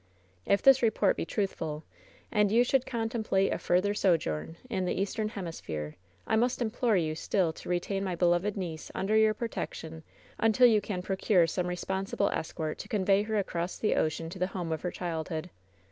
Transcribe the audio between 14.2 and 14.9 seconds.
to the home of her